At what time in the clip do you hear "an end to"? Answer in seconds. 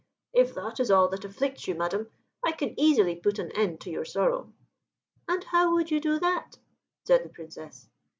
3.37-3.91